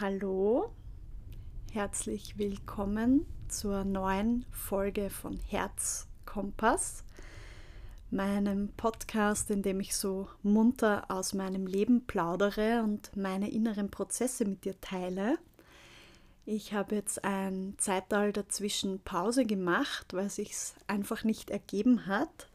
[0.00, 0.72] hallo,
[1.72, 7.04] herzlich willkommen zur neuen Folge von Herzkompass,
[8.10, 14.46] meinem Podcast, in dem ich so munter aus meinem Leben plaudere und meine inneren Prozesse
[14.46, 15.36] mit dir teile.
[16.46, 20.54] Ich habe jetzt ein Zeitalter dazwischen Pause gemacht, weil sich
[20.86, 22.48] einfach nicht ergeben hat.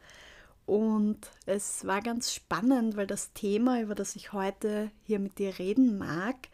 [0.66, 5.60] Und es war ganz spannend, weil das Thema, über das ich heute hier mit dir
[5.60, 6.48] reden mag,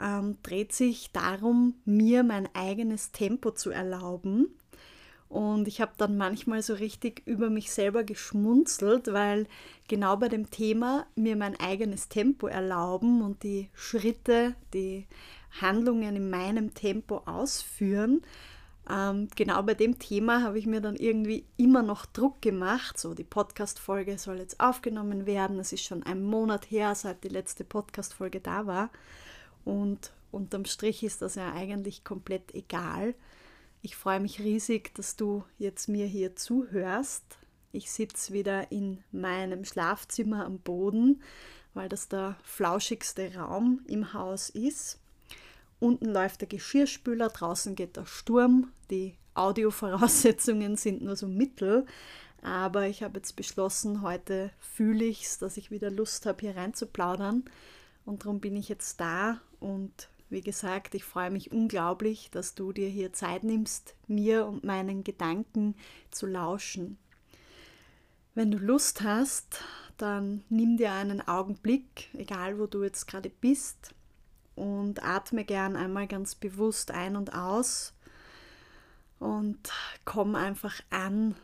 [0.00, 4.48] ähm, dreht sich darum, mir mein eigenes Tempo zu erlauben.
[5.28, 9.46] Und ich habe dann manchmal so richtig über mich selber geschmunzelt, weil
[9.88, 15.06] genau bei dem Thema mir mein eigenes Tempo erlauben und die Schritte, die
[15.60, 18.22] Handlungen in meinem Tempo ausführen,
[18.88, 22.98] ähm, genau bei dem Thema habe ich mir dann irgendwie immer noch Druck gemacht.
[22.98, 25.58] So, die Podcast-Folge soll jetzt aufgenommen werden.
[25.58, 28.90] Es ist schon ein Monat her, seit die letzte Podcast-Folge da war.
[29.66, 33.14] Und unterm Strich ist das ja eigentlich komplett egal.
[33.82, 37.24] Ich freue mich riesig, dass du jetzt mir hier zuhörst.
[37.72, 41.20] Ich sitze wieder in meinem Schlafzimmer am Boden,
[41.74, 45.00] weil das der flauschigste Raum im Haus ist.
[45.80, 48.72] Unten läuft der Geschirrspüler, draußen geht der Sturm.
[48.88, 51.86] Die Audiovoraussetzungen sind nur so mittel.
[52.40, 56.56] Aber ich habe jetzt beschlossen, heute fühle ich es, dass ich wieder Lust habe, hier
[56.56, 57.44] rein zu plaudern.
[58.04, 59.40] Und darum bin ich jetzt da.
[59.66, 64.62] Und wie gesagt, ich freue mich unglaublich, dass du dir hier Zeit nimmst, mir und
[64.62, 65.74] meinen Gedanken
[66.12, 66.98] zu lauschen.
[68.34, 69.60] Wenn du Lust hast,
[69.96, 73.92] dann nimm dir einen Augenblick, egal wo du jetzt gerade bist,
[74.54, 77.92] und atme gern einmal ganz bewusst ein und aus
[79.18, 79.58] und
[80.04, 81.34] komm einfach an.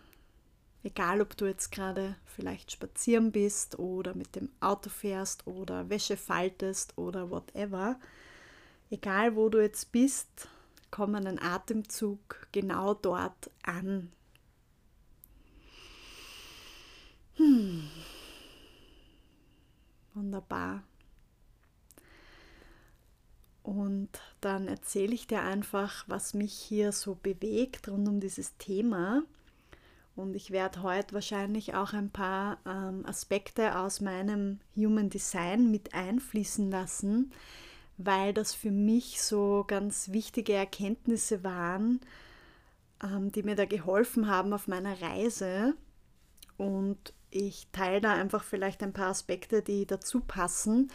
[0.84, 6.16] Egal, ob du jetzt gerade vielleicht spazieren bist oder mit dem Auto fährst oder Wäsche
[6.16, 8.00] faltest oder whatever.
[8.90, 10.48] Egal, wo du jetzt bist,
[10.90, 14.10] komm einen Atemzug genau dort an.
[17.36, 17.88] Hm.
[20.14, 20.82] Wunderbar.
[23.62, 29.22] Und dann erzähle ich dir einfach, was mich hier so bewegt rund um dieses Thema.
[30.14, 35.94] Und ich werde heute wahrscheinlich auch ein paar ähm, Aspekte aus meinem Human Design mit
[35.94, 37.32] einfließen lassen,
[37.96, 42.00] weil das für mich so ganz wichtige Erkenntnisse waren,
[43.02, 45.74] ähm, die mir da geholfen haben auf meiner Reise.
[46.58, 50.90] Und ich teile da einfach vielleicht ein paar Aspekte, die dazu passen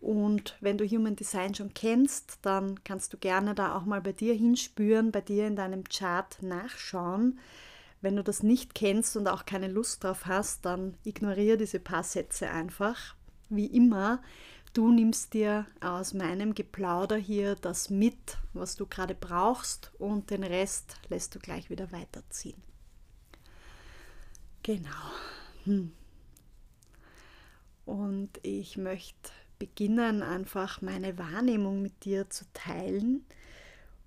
[0.00, 4.12] und wenn du Human Design schon kennst, dann kannst du gerne da auch mal bei
[4.12, 7.38] dir hinspüren, bei dir in deinem Chart nachschauen.
[8.00, 12.02] Wenn du das nicht kennst und auch keine Lust drauf hast, dann ignoriere diese paar
[12.02, 13.14] Sätze einfach.
[13.50, 14.22] Wie immer,
[14.72, 20.44] du nimmst dir aus meinem Geplauder hier das mit, was du gerade brauchst und den
[20.44, 22.62] Rest lässt du gleich wieder weiterziehen.
[24.62, 25.10] Genau.
[25.64, 25.92] Hm.
[27.84, 33.24] Und ich möchte beginnen, einfach meine Wahrnehmung mit dir zu teilen.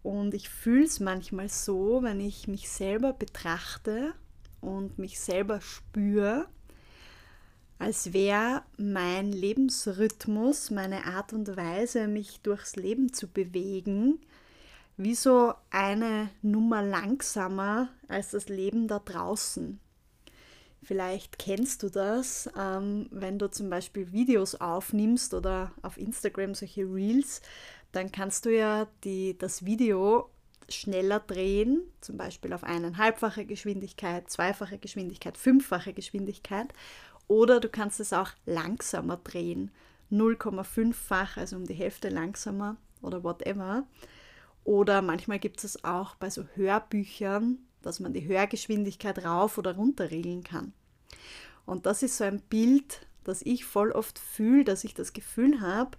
[0.04, 4.14] Und ich fühle es manchmal so, wenn ich mich selber betrachte
[4.60, 6.48] und mich selber spüre,
[7.80, 14.20] als wäre mein Lebensrhythmus, meine Art und Weise, mich durchs Leben zu bewegen,
[14.98, 19.80] wie so eine Nummer langsamer als das Leben da draußen.
[20.84, 26.84] Vielleicht kennst du das, ähm, wenn du zum Beispiel Videos aufnimmst oder auf Instagram solche
[26.84, 27.42] Reels,
[27.94, 30.30] dann kannst du ja die, das Video
[30.68, 36.74] schneller drehen, zum Beispiel auf eineinhalbfache Geschwindigkeit, zweifache Geschwindigkeit, fünffache Geschwindigkeit.
[37.28, 39.72] Oder du kannst es auch langsamer drehen,
[40.12, 43.86] 0,5-fach, also um die Hälfte langsamer oder whatever.
[44.64, 50.10] Oder manchmal gibt es auch bei so Hörbüchern, dass man die Hörgeschwindigkeit rauf oder runter
[50.10, 50.74] regeln kann.
[51.66, 55.62] Und das ist so ein Bild, das ich voll oft fühle, dass ich das Gefühl
[55.62, 55.98] habe,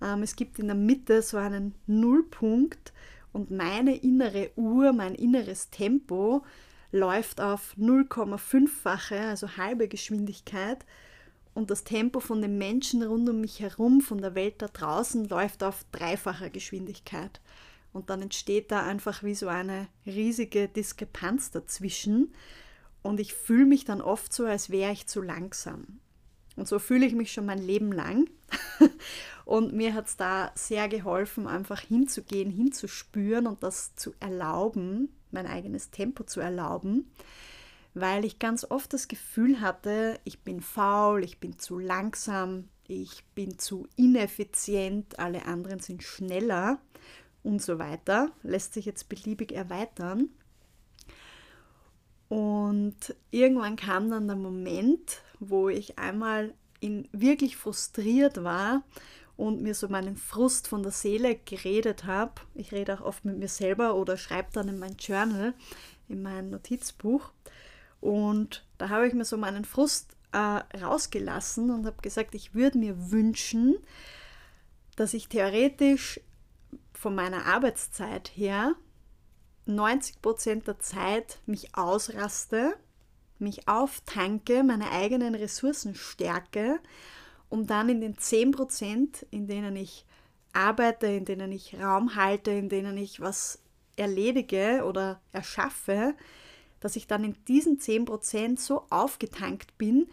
[0.00, 2.92] es gibt in der Mitte so einen Nullpunkt
[3.32, 6.44] und meine innere Uhr, mein inneres Tempo
[6.92, 10.84] läuft auf 0,5-fache, also halbe Geschwindigkeit
[11.54, 15.28] und das Tempo von den Menschen rund um mich herum, von der Welt da draußen,
[15.28, 17.40] läuft auf dreifacher Geschwindigkeit.
[17.92, 22.32] Und dann entsteht da einfach wie so eine riesige Diskrepanz dazwischen.
[23.02, 25.98] Und ich fühle mich dann oft so, als wäre ich zu langsam.
[26.60, 28.28] Und so fühle ich mich schon mein Leben lang.
[29.46, 35.46] und mir hat es da sehr geholfen, einfach hinzugehen, hinzuspüren und das zu erlauben, mein
[35.46, 37.10] eigenes Tempo zu erlauben,
[37.94, 43.24] weil ich ganz oft das Gefühl hatte, ich bin faul, ich bin zu langsam, ich
[43.34, 46.78] bin zu ineffizient, alle anderen sind schneller
[47.42, 48.32] und so weiter.
[48.42, 50.28] Lässt sich jetzt beliebig erweitern.
[52.28, 58.82] Und irgendwann kam dann der Moment, wo ich einmal in, wirklich frustriert war
[59.36, 62.32] und mir so meinen Frust von der Seele geredet habe.
[62.54, 65.54] Ich rede auch oft mit mir selber oder schreibe dann in mein Journal,
[66.08, 67.32] in mein Notizbuch.
[68.00, 70.38] Und da habe ich mir so meinen Frust äh,
[70.78, 73.76] rausgelassen und habe gesagt, ich würde mir wünschen,
[74.96, 76.20] dass ich theoretisch
[76.92, 78.74] von meiner Arbeitszeit her
[79.66, 82.76] 90 Prozent der Zeit mich ausraste,
[83.40, 86.80] mich auftanke, meine eigenen Ressourcen stärke,
[87.48, 90.04] um dann in den 10 Prozent, in denen ich
[90.52, 93.60] arbeite, in denen ich Raum halte, in denen ich was
[93.96, 96.14] erledige oder erschaffe,
[96.80, 100.08] dass ich dann in diesen 10 Prozent so aufgetankt bin,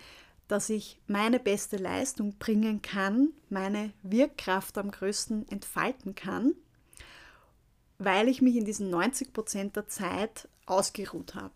[0.47, 6.53] dass ich meine beste Leistung bringen kann, meine Wirkkraft am größten entfalten kann
[7.97, 11.53] weil ich mich in diesen 90 Prozent der Zeit ausgeruht habe.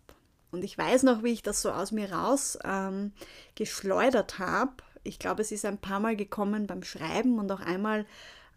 [0.52, 3.12] Und ich weiß noch, wie ich das so aus mir raus ähm,
[3.54, 4.74] geschleudert habe.
[5.02, 8.06] Ich glaube, es ist ein paar Mal gekommen beim Schreiben und auch einmal,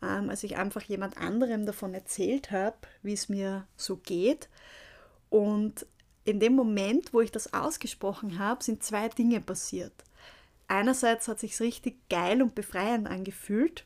[0.04, 4.50] ähm, als ich einfach jemand anderem davon erzählt habe, wie es mir so geht.
[5.30, 5.88] Und
[6.26, 9.94] in dem Moment, wo ich das ausgesprochen habe, sind zwei Dinge passiert.
[10.68, 13.86] Einerseits hat sich richtig geil und befreiend angefühlt,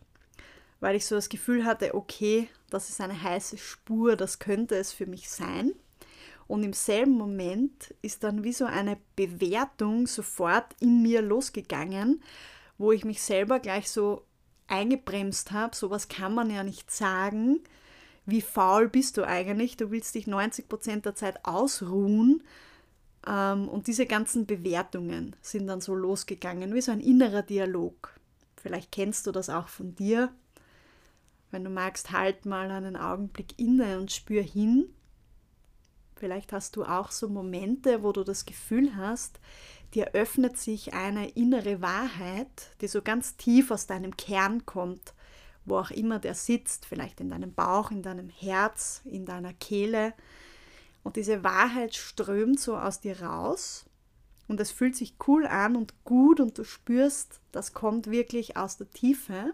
[0.79, 4.91] weil ich so das Gefühl hatte, okay, das ist eine heiße Spur, das könnte es
[4.91, 5.73] für mich sein.
[6.49, 12.23] Und im selben Moment ist dann wie so eine Bewertung sofort in mir losgegangen,
[12.79, 14.25] wo ich mich selber gleich so
[14.67, 15.75] eingebremst habe.
[15.75, 17.59] Sowas kann man ja nicht sagen.
[18.25, 19.77] Wie faul bist du eigentlich?
[19.77, 22.41] Du willst dich 90% der Zeit ausruhen.
[23.27, 28.19] Ähm, und diese ganzen Bewertungen sind dann so losgegangen, wie so ein innerer Dialog.
[28.59, 30.33] Vielleicht kennst du das auch von dir.
[31.51, 34.89] Wenn du magst, halt mal einen Augenblick inne und spür hin.
[36.19, 39.39] Vielleicht hast du auch so Momente, wo du das Gefühl hast,
[39.93, 45.13] dir öffnet sich eine innere Wahrheit, die so ganz tief aus deinem Kern kommt,
[45.63, 50.13] wo auch immer der sitzt, vielleicht in deinem Bauch, in deinem Herz, in deiner Kehle.
[51.03, 53.85] Und diese Wahrheit strömt so aus dir raus
[54.49, 58.75] und es fühlt sich cool an und gut und du spürst, das kommt wirklich aus
[58.75, 59.53] der Tiefe.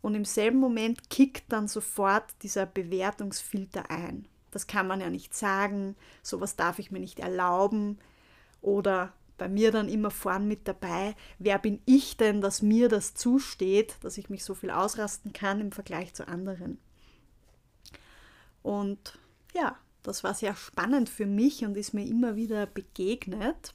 [0.00, 4.28] Und im selben Moment kickt dann sofort dieser Bewertungsfilter ein.
[4.56, 7.98] Das kann man ja nicht sagen, sowas darf ich mir nicht erlauben.
[8.62, 13.12] Oder bei mir dann immer vorn mit dabei, wer bin ich denn, dass mir das
[13.12, 16.78] zusteht, dass ich mich so viel ausrasten kann im Vergleich zu anderen.
[18.62, 19.18] Und
[19.52, 23.74] ja, das war sehr spannend für mich und ist mir immer wieder begegnet.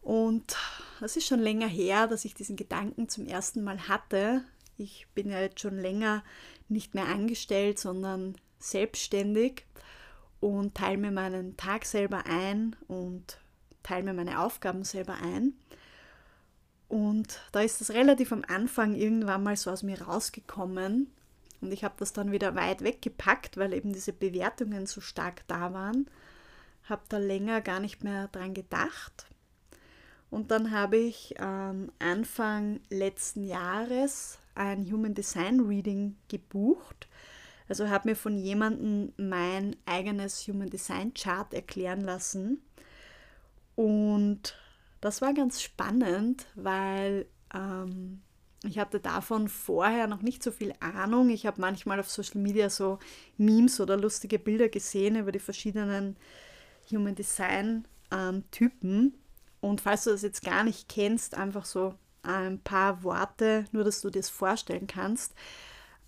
[0.00, 0.56] Und
[1.02, 4.42] es ist schon länger her, dass ich diesen Gedanken zum ersten Mal hatte,
[4.78, 6.24] ich bin ja jetzt schon länger
[6.70, 9.64] nicht mehr angestellt, sondern selbstständig
[10.40, 13.38] und teile mir meinen Tag selber ein und
[13.82, 15.54] teile mir meine Aufgaben selber ein.
[16.88, 21.10] Und da ist das relativ am Anfang irgendwann mal so aus mir rausgekommen.
[21.60, 25.72] Und ich habe das dann wieder weit weggepackt, weil eben diese Bewertungen so stark da
[25.72, 26.08] waren.
[26.84, 29.26] Habe da länger gar nicht mehr dran gedacht.
[30.30, 37.08] Und dann habe ich ähm, Anfang letzten Jahres ein Human Design Reading gebucht.
[37.68, 42.62] Also habe mir von jemandem mein eigenes Human Design Chart erklären lassen.
[43.74, 44.56] Und
[45.00, 48.22] das war ganz spannend, weil ähm,
[48.64, 51.30] ich hatte davon vorher noch nicht so viel Ahnung.
[51.30, 52.98] Ich habe manchmal auf Social Media so
[53.36, 56.16] Memes oder lustige Bilder gesehen über die verschiedenen
[56.90, 59.14] Human Design ähm, Typen.
[59.60, 64.00] Und falls du das jetzt gar nicht kennst, einfach so ein paar Worte, nur dass
[64.00, 65.34] du dir das vorstellen kannst.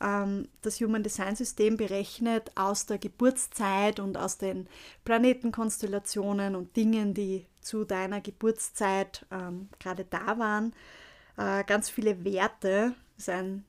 [0.00, 4.68] Ähm, das Human Design System berechnet aus der Geburtszeit und aus den
[5.04, 10.74] Planetenkonstellationen und Dingen, die zu deiner Geburtszeit ähm, gerade da waren,
[11.36, 12.94] äh, ganz viele Werte.
[13.16, 13.64] Das ist ein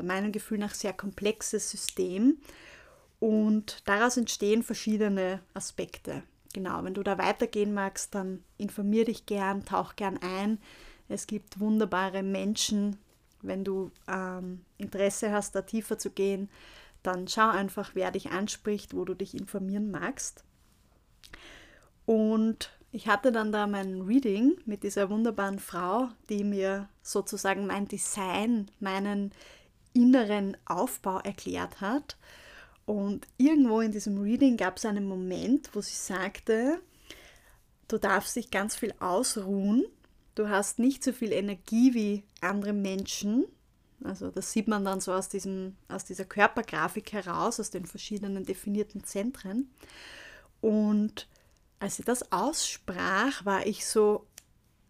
[0.00, 2.38] meinem Gefühl nach sehr komplexes System
[3.20, 6.22] und daraus entstehen verschiedene Aspekte.
[6.54, 10.58] Genau, wenn du da weitergehen magst, dann informier dich gern, tauch gern ein.
[11.08, 12.98] Es gibt wunderbare Menschen.
[13.42, 16.48] Wenn du ähm, Interesse hast, da tiefer zu gehen,
[17.02, 20.44] dann schau einfach, wer dich anspricht, wo du dich informieren magst.
[22.06, 27.88] Und ich hatte dann da mein Reading mit dieser wunderbaren Frau, die mir sozusagen mein
[27.88, 29.32] Design, meinen
[29.94, 32.16] inneren Aufbau erklärt hat.
[32.84, 36.80] Und irgendwo in diesem Reading gab es einen Moment, wo sie sagte,
[37.88, 39.84] du darfst dich ganz viel ausruhen
[40.34, 43.44] du hast nicht so viel Energie wie andere Menschen.
[44.04, 48.44] Also das sieht man dann so aus, diesem, aus dieser Körpergrafik heraus, aus den verschiedenen
[48.44, 49.70] definierten Zentren.
[50.60, 51.28] Und
[51.78, 54.26] als sie das aussprach, war ich so,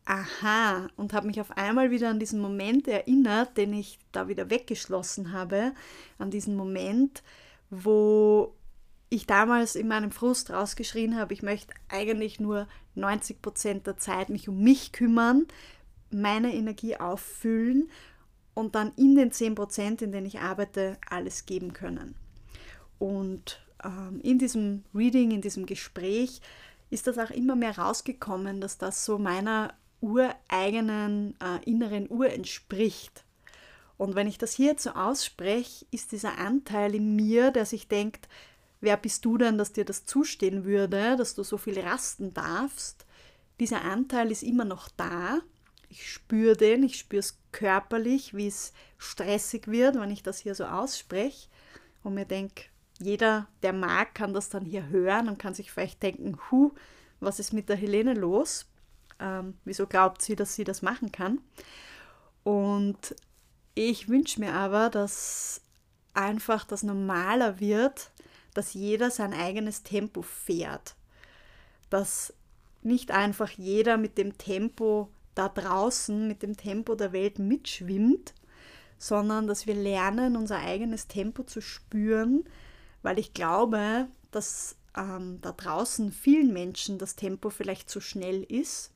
[0.05, 4.51] aha, und habe mich auf einmal wieder an diesen Moment erinnert, den ich da wieder
[4.51, 5.73] weggeschlossen habe,
[6.19, 7.23] an diesen Moment,
[7.71, 8.55] wo
[9.09, 14.29] ich damals in meinem Frust rausgeschrien habe, ich möchte eigentlich nur 90 Prozent der Zeit
[14.29, 15.47] mich um mich kümmern,
[16.11, 17.91] meine Energie auffüllen
[18.55, 22.15] und dann in den 10 Prozent, in denen ich arbeite, alles geben können.
[22.99, 26.41] Und ähm, in diesem Reading, in diesem Gespräch
[26.91, 33.25] ist das auch immer mehr rausgekommen, dass das so meiner ureigenen äh, inneren Uhr entspricht.
[33.97, 37.89] Und wenn ich das hier jetzt so ausspreche, ist dieser Anteil in mir, der sich
[37.89, 38.29] denkt,
[38.83, 43.07] wer bist du denn, dass dir das zustehen würde, dass du so viel rasten darfst?
[43.61, 45.41] Dieser Anteil ist immer noch da.
[45.89, 50.55] Ich spüre den, ich spüre es körperlich, wie es stressig wird, wenn ich das hier
[50.55, 51.49] so ausspreche
[52.03, 52.65] und mir denke,
[52.99, 56.73] jeder, der mag, kann das dann hier hören und kann sich vielleicht denken, hu,
[57.21, 58.67] was ist mit der Helene los?
[59.21, 61.41] Ähm, wieso glaubt sie, dass sie das machen kann?
[62.43, 63.15] Und
[63.75, 65.61] ich wünsche mir aber, dass
[66.15, 68.11] einfach das normaler wird,
[68.55, 70.97] dass jeder sein eigenes Tempo fährt.
[71.91, 72.35] Dass
[72.83, 78.35] nicht einfach jeder mit dem Tempo da draußen, mit dem Tempo der Welt mitschwimmt,
[78.99, 82.45] sondern dass wir lernen, unser eigenes Tempo zu spüren,
[83.03, 88.93] weil ich glaube, dass ähm, da draußen vielen Menschen das Tempo vielleicht zu schnell ist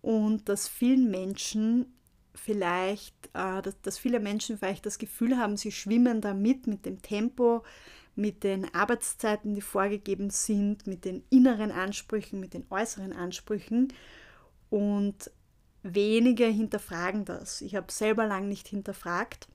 [0.00, 1.94] und dass vielen Menschen
[2.34, 6.86] vielleicht, äh, dass, dass viele Menschen vielleicht das Gefühl haben, sie schwimmen da mit, mit
[6.86, 7.62] dem Tempo,
[8.18, 13.92] mit den Arbeitszeiten, die vorgegeben sind, mit den inneren Ansprüchen, mit den äußeren Ansprüchen
[14.70, 15.30] und
[15.84, 17.60] wenige hinterfragen das.
[17.60, 19.48] Ich habe selber lang nicht hinterfragt,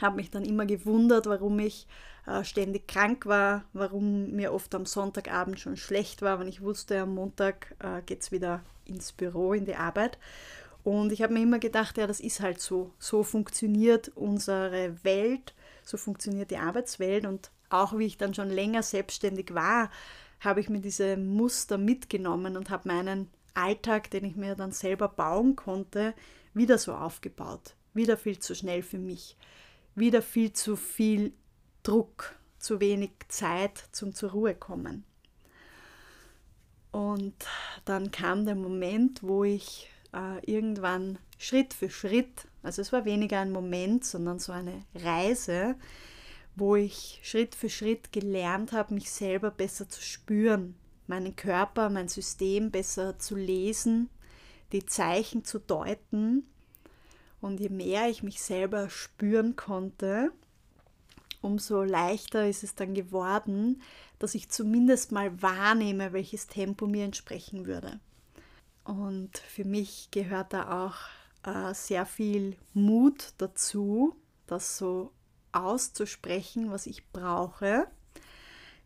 [0.00, 1.86] habe mich dann immer gewundert, warum ich
[2.26, 7.00] äh, ständig krank war, warum mir oft am Sonntagabend schon schlecht war, wenn ich wusste,
[7.00, 10.18] am Montag äh, geht es wieder ins Büro, in die Arbeit.
[10.82, 12.90] Und ich habe mir immer gedacht, ja, das ist halt so.
[12.98, 15.54] So funktioniert unsere Welt,
[15.84, 19.90] so funktioniert die Arbeitswelt und auch wie ich dann schon länger selbstständig war,
[20.40, 25.08] habe ich mir diese Muster mitgenommen und habe meinen Alltag, den ich mir dann selber
[25.08, 26.14] bauen konnte,
[26.54, 27.74] wieder so aufgebaut.
[27.94, 29.36] Wieder viel zu schnell für mich.
[29.94, 31.32] Wieder viel zu viel
[31.82, 35.04] Druck, zu wenig Zeit zum zur Ruhe kommen.
[36.90, 37.34] Und
[37.84, 43.40] dann kam der Moment, wo ich äh, irgendwann Schritt für Schritt, also es war weniger
[43.40, 45.76] ein Moment, sondern so eine Reise,
[46.58, 50.74] wo ich Schritt für Schritt gelernt habe, mich selber besser zu spüren,
[51.06, 54.10] meinen Körper, mein System besser zu lesen,
[54.72, 56.46] die Zeichen zu deuten.
[57.40, 60.32] Und je mehr ich mich selber spüren konnte,
[61.40, 63.80] umso leichter ist es dann geworden,
[64.18, 68.00] dass ich zumindest mal wahrnehme, welches Tempo mir entsprechen würde.
[68.84, 70.96] Und für mich gehört da auch
[71.46, 75.12] äh, sehr viel Mut dazu, das so
[75.52, 77.86] auszusprechen, was ich brauche,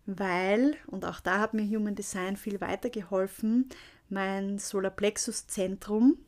[0.07, 3.69] weil, und auch da hat mir Human Design viel weitergeholfen,
[4.09, 6.19] mein Solarplexus-Zentrum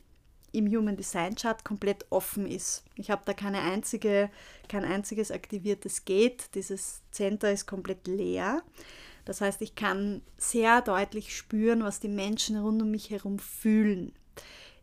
[0.51, 2.83] im Human Design Chart komplett offen ist.
[2.95, 4.29] Ich habe da keine einzige,
[4.69, 6.55] kein einziges aktiviertes Gate.
[6.55, 8.63] Dieses Center ist komplett leer.
[9.25, 14.13] Das heißt, ich kann sehr deutlich spüren, was die Menschen rund um mich herum fühlen.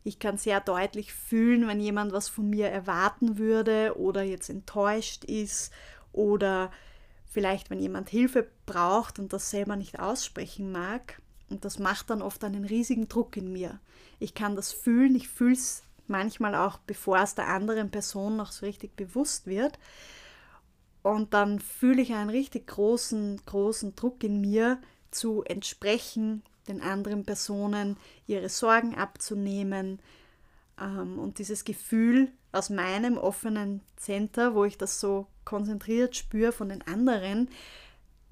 [0.03, 5.23] Ich kann sehr deutlich fühlen, wenn jemand was von mir erwarten würde oder jetzt enttäuscht
[5.23, 5.71] ist
[6.11, 6.71] oder
[7.25, 11.21] vielleicht, wenn jemand Hilfe braucht und das selber nicht aussprechen mag.
[11.49, 13.79] Und das macht dann oft einen riesigen Druck in mir.
[14.19, 18.51] Ich kann das fühlen, ich fühle es manchmal auch, bevor es der anderen Person noch
[18.51, 19.79] so richtig bewusst wird.
[21.01, 24.81] Und dann fühle ich einen richtig großen, großen Druck in mir,
[25.11, 29.99] zu entsprechen, den anderen Personen ihre Sorgen abzunehmen.
[30.79, 36.69] Ähm, und dieses Gefühl aus meinem offenen Center, wo ich das so konzentriert spüre von
[36.69, 37.49] den anderen,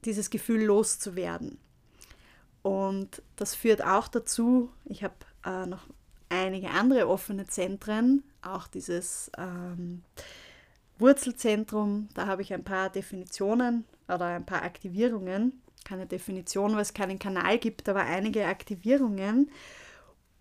[0.05, 1.57] dieses Gefühl loszuwerden.
[2.61, 5.87] Und das führt auch dazu, ich habe äh, noch
[6.29, 10.03] einige andere offene Zentren, auch dieses ähm,
[10.99, 16.93] Wurzelzentrum, da habe ich ein paar Definitionen oder ein paar Aktivierungen keine Definition, weil es
[16.93, 19.51] keinen Kanal gibt, aber einige Aktivierungen.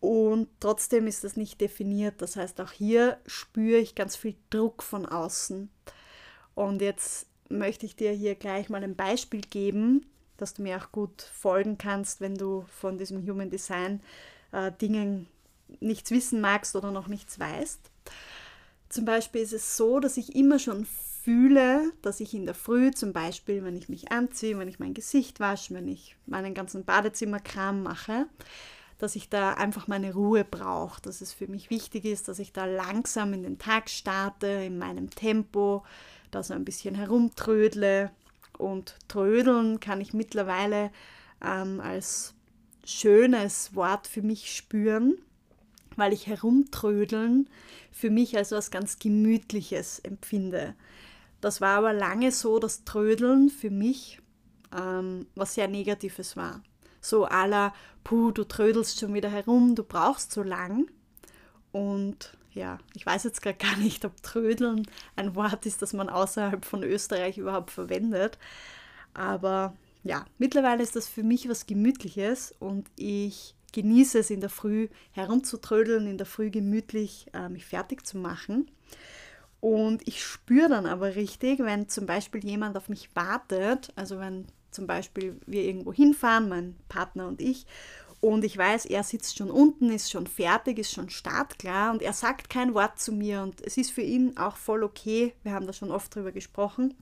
[0.01, 2.23] Und trotzdem ist das nicht definiert.
[2.23, 5.71] Das heißt, auch hier spüre ich ganz viel Druck von außen.
[6.55, 10.07] Und jetzt möchte ich dir hier gleich mal ein Beispiel geben,
[10.37, 14.01] dass du mir auch gut folgen kannst, wenn du von diesem Human Design
[14.53, 15.27] äh, Dingen
[15.81, 17.81] nichts wissen magst oder noch nichts weißt.
[18.89, 20.87] Zum Beispiel ist es so, dass ich immer schon
[21.31, 24.95] fühle, dass ich in der Früh zum Beispiel, wenn ich mich anziehe, wenn ich mein
[24.95, 28.27] Gesicht wasche, wenn ich meinen ganzen Badezimmerkram mache,
[28.99, 32.53] dass ich da einfach meine Ruhe brauche, dass es für mich wichtig ist, dass ich
[32.53, 35.85] da langsam in den Tag starte, in meinem Tempo,
[36.33, 38.11] da so ein bisschen herumtrödle.
[38.59, 40.91] Und trödeln kann ich mittlerweile
[41.43, 42.35] ähm, als
[42.85, 45.15] schönes Wort für mich spüren,
[45.95, 47.49] weil ich herumtrödeln
[47.93, 50.75] für mich als was ganz Gemütliches empfinde.
[51.41, 54.21] Das war aber lange so, dass Trödeln für mich
[54.77, 56.63] ähm, was sehr Negatives war.
[57.01, 57.73] So aller,
[58.05, 60.91] puh, du trödelst schon wieder herum, du brauchst so lang.
[61.73, 66.65] Und ja, ich weiß jetzt gar nicht, ob Trödeln ein Wort ist, das man außerhalb
[66.65, 68.39] von Österreich überhaupt verwendet.
[69.15, 74.51] Aber ja, mittlerweile ist das für mich was Gemütliches und ich genieße es in der
[74.51, 78.71] Früh herumzutrödeln, in der Früh gemütlich äh, mich fertig zu machen.
[79.61, 84.47] Und ich spüre dann aber richtig, wenn zum Beispiel jemand auf mich wartet, also wenn
[84.71, 87.67] zum Beispiel wir irgendwo hinfahren, mein Partner und ich,
[88.21, 92.13] und ich weiß, er sitzt schon unten, ist schon fertig, ist schon startklar und er
[92.13, 95.35] sagt kein Wort zu mir und es ist für ihn auch voll okay.
[95.43, 96.95] Wir haben da schon oft drüber gesprochen.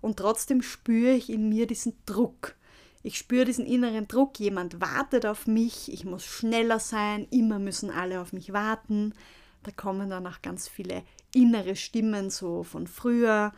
[0.00, 2.56] Und trotzdem spüre ich in mir diesen Druck.
[3.04, 7.92] Ich spüre diesen inneren Druck, jemand wartet auf mich, ich muss schneller sein, immer müssen
[7.92, 9.14] alle auf mich warten.
[9.62, 11.04] Da kommen dann auch ganz viele
[11.36, 13.52] innere Stimmen so von früher.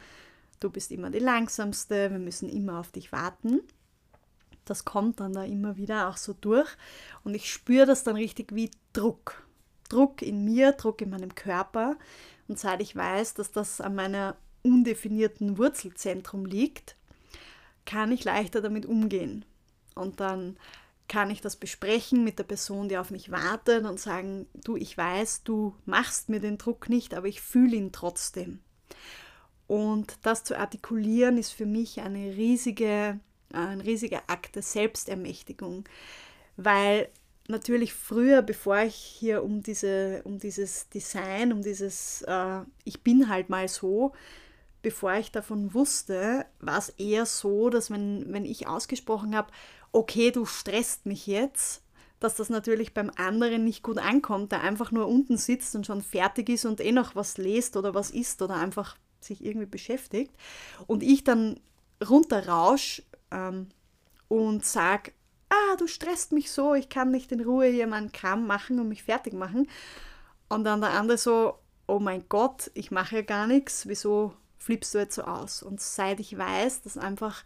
[0.60, 3.60] Du bist immer die langsamste, wir müssen immer auf dich warten
[4.68, 6.68] das kommt dann da immer wieder auch so durch.
[7.24, 9.46] Und ich spüre das dann richtig wie Druck.
[9.88, 11.96] Druck in mir, Druck in meinem Körper.
[12.46, 16.96] Und seit ich weiß, dass das an meiner undefinierten Wurzelzentrum liegt,
[17.86, 19.44] kann ich leichter damit umgehen.
[19.94, 20.56] Und dann
[21.08, 24.96] kann ich das besprechen mit der Person, die auf mich wartet und sagen, du, ich
[24.96, 28.60] weiß, du machst mir den Druck nicht, aber ich fühle ihn trotzdem.
[29.66, 33.20] Und das zu artikulieren ist für mich eine riesige
[33.52, 35.84] ein riesiger Akt der Selbstermächtigung,
[36.56, 37.08] weil
[37.48, 43.28] natürlich früher, bevor ich hier um, diese, um dieses Design, um dieses äh, Ich bin
[43.28, 44.12] halt mal so,
[44.82, 49.50] bevor ich davon wusste, war es eher so, dass wenn, wenn ich ausgesprochen habe,
[49.92, 51.82] okay, du stresst mich jetzt,
[52.20, 56.02] dass das natürlich beim anderen nicht gut ankommt, der einfach nur unten sitzt und schon
[56.02, 60.32] fertig ist und eh noch was lest oder was isst oder einfach sich irgendwie beschäftigt.
[60.86, 61.60] Und ich dann
[62.06, 63.68] runterrausch ähm,
[64.28, 65.12] und sag,
[65.48, 68.88] ah, du stresst mich so, ich kann nicht in Ruhe hier meinen Kram machen und
[68.88, 69.68] mich fertig machen.
[70.48, 74.94] Und dann der andere so, oh mein Gott, ich mache ja gar nichts, wieso flippst
[74.94, 75.62] du jetzt so aus?
[75.62, 77.44] Und seit ich weiß, dass einfach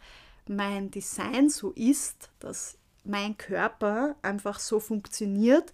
[0.49, 5.73] mein Design so ist, dass mein Körper einfach so funktioniert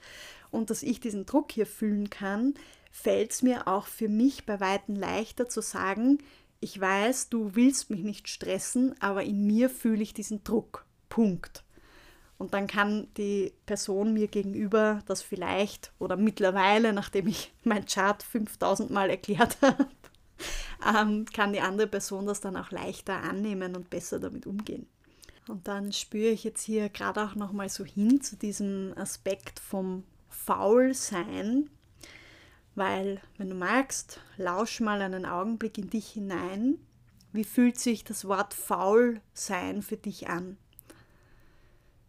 [0.51, 2.55] und dass ich diesen Druck hier fühlen kann,
[2.91, 6.19] fällt es mir auch für mich bei weitem leichter zu sagen,
[6.61, 10.85] ich weiß, du willst mich nicht stressen, aber in mir fühle ich diesen Druck.
[11.09, 11.65] Punkt.
[12.37, 18.23] Und dann kann die Person mir gegenüber das vielleicht oder mittlerweile, nachdem ich mein Chart
[18.23, 19.89] 5000 Mal erklärt habe,
[20.87, 24.87] ähm, kann die andere Person das dann auch leichter annehmen und besser damit umgehen.
[25.49, 30.05] Und dann spüre ich jetzt hier gerade auch nochmal so hin zu diesem Aspekt vom
[30.29, 31.71] Faulsein,
[32.75, 36.79] weil, wenn du magst, lausch mal einen Augenblick in dich hinein.
[37.33, 40.59] Wie fühlt sich das Wort faul sein für dich an?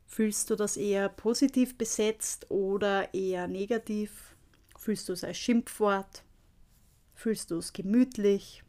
[0.05, 4.35] Fühlst du das eher positiv besetzt oder eher negativ?
[4.77, 6.23] Fühlst du es als Schimpfwort?
[7.19, 8.63] Fühlst du es gemütlich?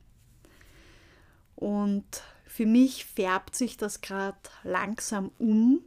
[1.54, 5.84] Und für mich färbt sich das gerade langsam um,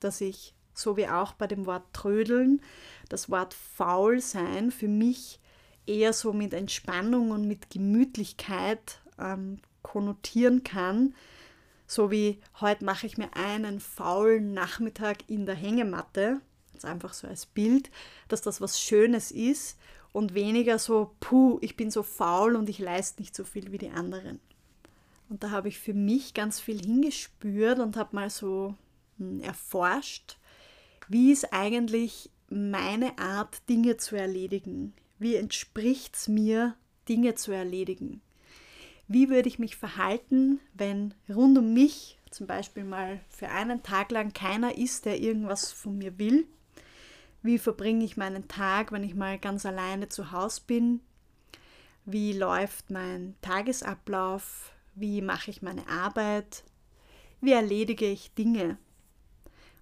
[0.00, 2.60] dass ich, so wie auch bei dem Wort trödeln,
[3.08, 5.40] das Wort faul sein für mich
[5.86, 11.14] eher so mit Entspannung und mit Gemütlichkeit ähm, konnotieren kann.
[11.86, 16.42] So wie heute mache ich mir einen faulen Nachmittag in der Hängematte,
[16.74, 17.90] also einfach so als Bild,
[18.28, 19.78] dass das was Schönes ist
[20.14, 23.78] und weniger so, puh, ich bin so faul und ich leiste nicht so viel wie
[23.78, 24.40] die anderen.
[25.28, 28.74] Und da habe ich für mich ganz viel hingespürt und habe mal so
[29.18, 30.38] hm, erforscht,
[31.08, 36.76] wie ist eigentlich meine Art, Dinge zu erledigen wie entspricht es mir,
[37.08, 38.20] Dinge zu erledigen?
[39.06, 44.10] Wie würde ich mich verhalten, wenn rund um mich zum Beispiel mal für einen Tag
[44.10, 46.46] lang keiner ist, der irgendwas von mir will?
[47.44, 51.00] Wie verbringe ich meinen Tag, wenn ich mal ganz alleine zu Hause bin?
[52.06, 54.72] Wie läuft mein Tagesablauf?
[54.94, 56.64] Wie mache ich meine Arbeit?
[57.42, 58.78] Wie erledige ich Dinge?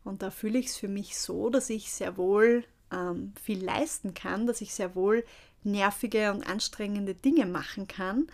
[0.02, 4.12] Und da fühle ich es für mich so, dass ich sehr wohl ähm, viel leisten
[4.12, 5.24] kann, dass ich sehr wohl
[5.62, 8.26] nervige und anstrengende Dinge machen kann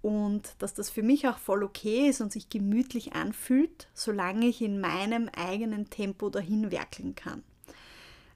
[0.00, 4.62] und dass das für mich auch voll okay ist und sich gemütlich anfühlt, solange ich
[4.62, 7.42] in meinem eigenen Tempo dahin werkeln kann.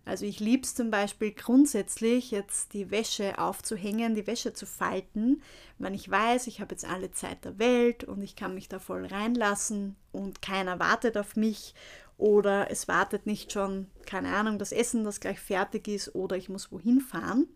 [0.09, 5.43] Also ich liebe es zum Beispiel grundsätzlich, jetzt die Wäsche aufzuhängen, die Wäsche zu falten,
[5.79, 8.79] wenn ich weiß, ich habe jetzt alle Zeit der Welt und ich kann mich da
[8.79, 11.75] voll reinlassen und keiner wartet auf mich
[12.17, 16.49] oder es wartet nicht schon, keine Ahnung, das Essen, das gleich fertig ist oder ich
[16.49, 17.47] muss wohin fahren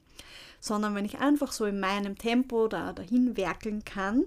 [0.63, 4.25] sondern wenn ich einfach so in meinem Tempo da dahin werkeln kann,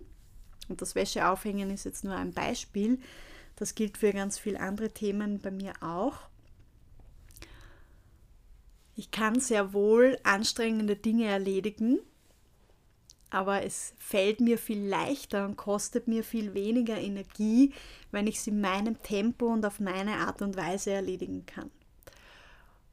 [0.67, 2.99] und das Wäscheaufhängen ist jetzt nur ein Beispiel,
[3.55, 6.17] das gilt für ganz viele andere Themen bei mir auch.
[8.95, 11.99] Ich kann sehr wohl anstrengende Dinge erledigen,
[13.29, 17.73] aber es fällt mir viel leichter und kostet mir viel weniger Energie,
[18.11, 21.69] wenn ich es in meinem Tempo und auf meine Art und Weise erledigen kann.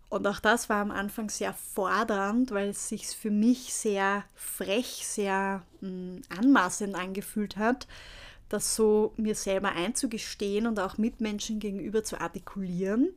[0.09, 5.07] Und auch das war am Anfang sehr fordernd, weil es sich für mich sehr frech,
[5.07, 7.87] sehr mh, hm, anmaßend angefühlt hat,
[8.49, 13.15] das so mir selber einzugestehen und auch Mitmenschen gegenüber zu artikulieren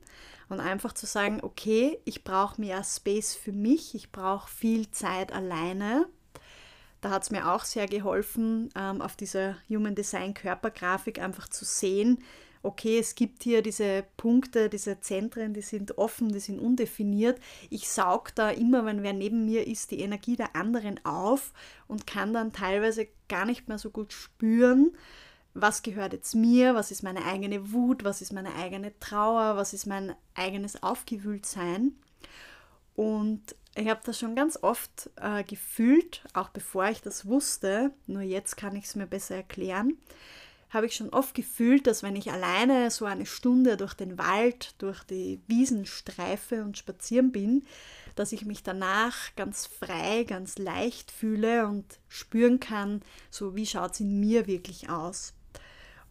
[0.50, 5.32] und einfach zu sagen, okay, ich brauche mehr Space für mich, ich brauche viel Zeit
[5.32, 6.08] alleine.
[7.02, 11.64] Da hat es mir auch sehr geholfen, ähm, auf dieser Human Design Körpergrafik einfach zu
[11.66, 12.20] sehen,
[12.66, 17.40] okay, es gibt hier diese Punkte, diese Zentren, die sind offen, die sind undefiniert.
[17.70, 21.54] Ich saug da immer, wenn wer neben mir ist, die Energie der anderen auf
[21.88, 24.98] und kann dann teilweise gar nicht mehr so gut spüren,
[25.56, 29.74] was gehört jetzt mir, was ist meine eigene Wut, was ist meine eigene Trauer, was
[29.74, 31.96] ist mein eigenes Aufgewühltsein.
[32.96, 38.22] Und ich habe das schon ganz oft äh, gefühlt, auch bevor ich das wusste, nur
[38.22, 39.98] jetzt kann ich es mir besser erklären
[40.76, 44.76] habe ich schon oft gefühlt, dass wenn ich alleine so eine Stunde durch den Wald,
[44.80, 47.66] durch die Wiesen streife und spazieren bin,
[48.16, 53.94] dass ich mich danach ganz frei, ganz leicht fühle und spüren kann, so wie schaut
[53.94, 55.34] es in mir wirklich aus.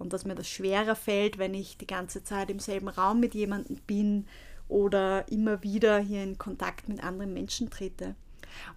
[0.04, 3.34] Und dass mir das schwerer fällt, wenn ich die ganze Zeit im selben Raum mit
[3.34, 4.26] jemandem bin
[4.68, 8.14] oder immer wieder hier in Kontakt mit anderen Menschen trete.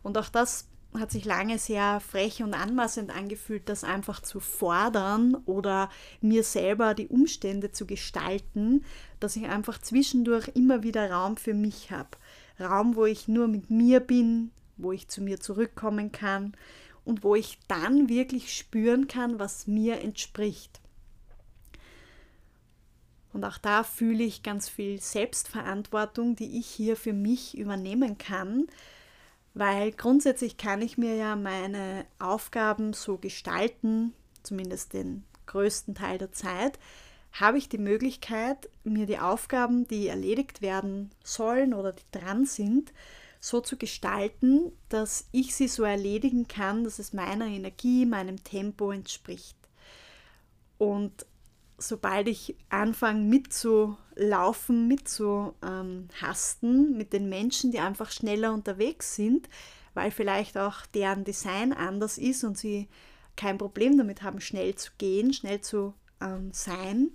[0.03, 5.35] Und auch das hat sich lange sehr frech und anmaßend angefühlt, das einfach zu fordern
[5.45, 5.89] oder
[6.21, 8.85] mir selber die Umstände zu gestalten,
[9.19, 12.11] dass ich einfach zwischendurch immer wieder Raum für mich habe.
[12.57, 16.55] Raum, wo ich nur mit mir bin, wo ich zu mir zurückkommen kann
[17.03, 20.79] und wo ich dann wirklich spüren kann, was mir entspricht.
[23.33, 28.67] Und auch da fühle ich ganz viel Selbstverantwortung, die ich hier für mich übernehmen kann,
[29.53, 34.13] weil grundsätzlich kann ich mir ja meine Aufgaben so gestalten,
[34.43, 36.77] zumindest den größten Teil der Zeit,
[37.31, 42.93] habe ich die Möglichkeit, mir die Aufgaben, die erledigt werden sollen oder die dran sind,
[43.39, 48.91] so zu gestalten, dass ich sie so erledigen kann, dass es meiner Energie, meinem Tempo
[48.91, 49.57] entspricht.
[50.77, 51.25] Und
[51.77, 59.47] sobald ich anfange mitzulaufen, mitzuhasten mit den Menschen, die einfach schneller unterwegs sind,
[59.93, 62.87] weil vielleicht auch deren Design anders ist und sie
[63.35, 67.11] kein Problem damit haben, schnell zu gehen, schnell zu ähm, sein.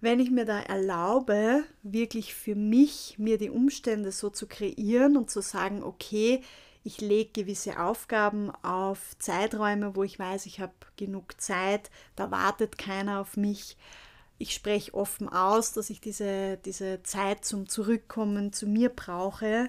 [0.00, 5.30] Wenn ich mir da erlaube, wirklich für mich mir die Umstände so zu kreieren und
[5.30, 6.42] zu sagen, okay,
[6.88, 12.78] ich lege gewisse Aufgaben auf Zeiträume, wo ich weiß, ich habe genug Zeit, da wartet
[12.78, 13.76] keiner auf mich.
[14.38, 19.68] Ich spreche offen aus, dass ich diese, diese Zeit zum Zurückkommen zu mir brauche.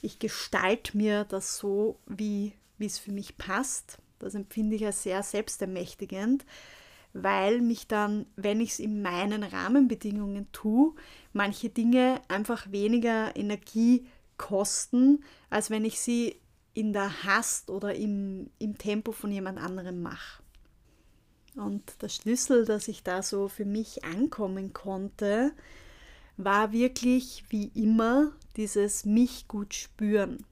[0.00, 3.98] Ich gestalte mir das so, wie, es für mich passt.
[4.20, 6.46] Das empfinde ich als sehr selbstermächtigend,
[7.12, 10.94] weil mich dann, wenn ich es in meinen Rahmenbedingungen tue,
[11.32, 14.06] manche Dinge einfach weniger Energie
[14.36, 16.40] kosten, als wenn ich sie
[16.74, 20.42] in der Hast oder im, im Tempo von jemand anderem mache.
[21.56, 25.52] Und der Schlüssel, dass ich da so für mich ankommen konnte,
[26.36, 30.44] war wirklich wie immer dieses mich gut spüren.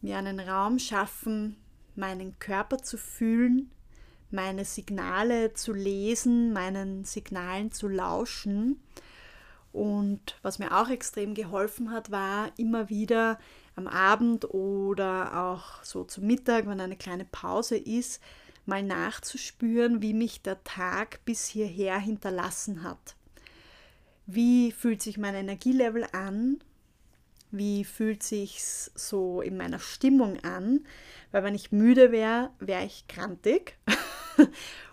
[0.00, 1.56] Mir einen Raum schaffen,
[1.94, 3.70] meinen Körper zu fühlen,
[4.30, 8.80] meine Signale zu lesen, meinen Signalen zu lauschen.
[9.72, 13.38] Und was mir auch extrem geholfen hat, war immer wieder
[13.76, 18.22] am Abend oder auch so zum Mittag, wenn eine kleine Pause ist,
[18.66, 23.16] mal nachzuspüren, wie mich der Tag bis hierher hinterlassen hat.
[24.26, 26.62] Wie fühlt sich mein Energielevel an?
[27.50, 30.86] Wie fühlt sich so in meiner Stimmung an?
[31.30, 33.76] Weil wenn ich müde wäre, wäre ich krantig.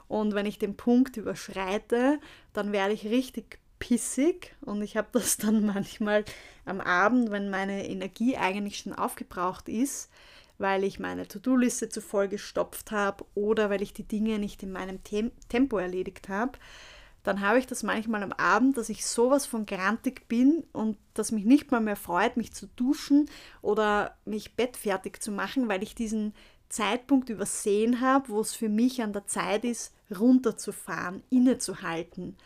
[0.08, 2.20] Und wenn ich den Punkt überschreite,
[2.52, 6.24] dann werde ich richtig pissig und ich habe das dann manchmal
[6.63, 10.10] am Abend, wenn meine Energie eigentlich schon aufgebraucht ist,
[10.58, 14.72] weil ich meine To-Do-Liste zu voll gestopft habe oder weil ich die Dinge nicht in
[14.72, 16.58] meinem Tem Tempo erledigt habe,
[17.24, 21.32] dann habe ich das manchmal am Abend, dass ich sowas von grantig bin und dass
[21.32, 23.30] mich nicht mal mehr freut, mich zu duschen
[23.62, 26.34] oder mich bettfertig zu machen, weil ich diesen
[26.70, 32.38] Zeitpunkt übersehen habe, wo es für mich an der Zeit ist, runterzufahren, innezuhalten.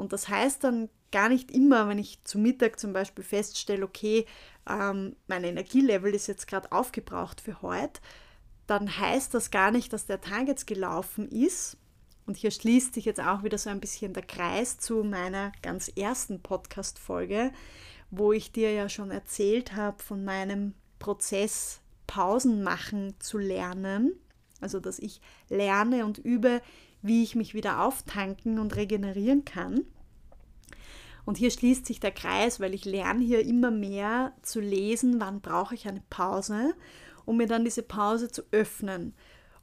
[0.00, 4.24] Und das heißt dann gar nicht immer, wenn ich zu Mittag zum Beispiel feststelle, okay,
[4.68, 8.00] ähm, mein Energielevel ist jetzt gerade aufgebraucht für heute,
[8.66, 11.76] dann heißt das gar nicht, dass der Tag jetzt gelaufen ist.
[12.26, 15.88] Und hier schließt sich jetzt auch wieder so ein bisschen der Kreis zu meiner ganz
[15.88, 17.52] ersten Podcast-Folge,
[18.10, 24.12] wo ich dir ja schon erzählt habe von meinem Prozess, Pausen machen zu lernen.
[24.60, 26.62] Also, dass ich lerne und übe,
[27.02, 29.84] wie ich mich wieder auftanken und regenerieren kann.
[31.24, 35.40] Und hier schließt sich der Kreis, weil ich lerne hier immer mehr zu lesen, wann
[35.40, 36.74] brauche ich eine Pause,
[37.24, 39.14] um mir dann diese Pause zu öffnen.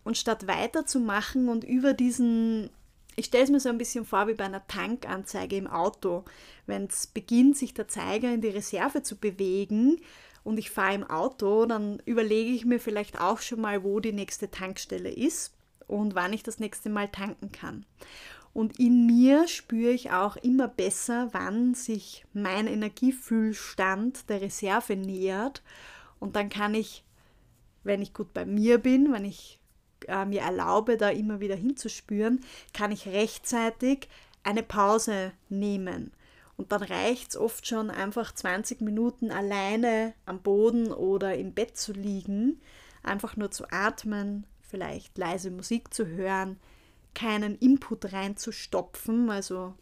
[0.04, 2.70] Und statt weiterzumachen und über diesen,
[3.16, 6.24] ich stelle es mir so ein bisschen vor wie bei einer Tankanzeige im Auto,
[6.66, 10.00] wenn es beginnt, sich der Zeiger in die Reserve zu bewegen
[10.46, 14.14] und ich fahre im Auto, dann überlege ich mir vielleicht auch schon mal, wo die
[14.14, 15.57] nächste Tankstelle ist
[15.88, 17.86] und wann ich das nächste Mal tanken kann.
[18.54, 25.62] Und in mir spüre ich auch immer besser, wann sich mein Energiefühlstand der Reserve nähert.
[26.20, 27.04] Und dann kann ich,
[27.84, 29.60] wenn ich gut bei mir bin, wenn ich
[30.08, 34.10] äh, mir erlaube, da immer wieder hinzuspüren, kann ich rechtzeitig
[34.44, 36.12] eine Pause nehmen.
[36.56, 41.78] Und dann reicht es oft schon einfach 20 Minuten alleine am Boden oder im Bett
[41.78, 42.60] zu liegen,
[43.04, 46.60] einfach nur zu atmen, vielleicht leise Musik zu hören,
[47.14, 49.74] keinen Input reinzustopfen, also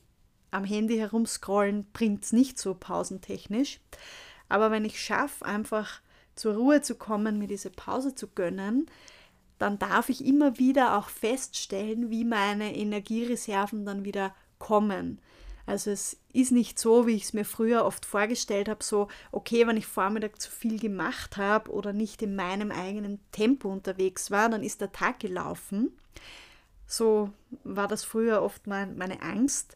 [0.52, 3.82] am Handy herumscrollen bringt es nicht so pausentechnisch.
[4.48, 6.02] Aber wenn ich schaffe, einfach
[6.36, 8.90] zur Ruhe zu kommen, mir diese Pause zu gönnen,
[9.58, 15.20] dann darf ich immer wieder auch feststellen, wie meine Energiereserven dann wieder kommen.
[15.66, 19.66] Also es ist nicht so, wie ich es mir früher oft vorgestellt habe, so, okay,
[19.66, 24.50] wenn ich Vormittag zu viel gemacht habe oder nicht in meinem eigenen Tempo unterwegs war,
[24.50, 25.92] dann ist der Tag gelaufen.
[26.86, 27.32] So
[27.64, 29.76] war das früher oft mein, meine Angst.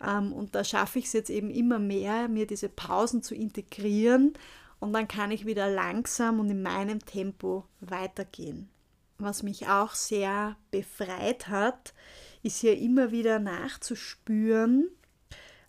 [0.00, 4.34] Ähm, und da schaffe ich es jetzt eben immer mehr, mir diese Pausen zu integrieren
[4.80, 8.68] und dann kann ich wieder langsam und in meinem Tempo weitergehen.
[9.18, 11.94] Was mich auch sehr befreit hat,
[12.42, 14.90] ist hier immer wieder nachzuspüren.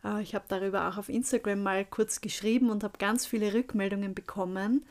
[0.05, 4.13] Äh, ich habe darüber auch auf Instagram mal kurz geschrieben und habe ganz viele Rückmeldungen
[4.13, 4.85] bekommen.